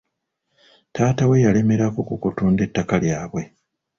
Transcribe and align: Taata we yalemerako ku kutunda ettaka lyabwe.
Taata 0.93 1.23
we 1.29 1.37
yalemerako 1.45 1.99
ku 2.07 2.15
kutunda 2.21 2.61
ettaka 2.67 2.95
lyabwe. 3.03 3.41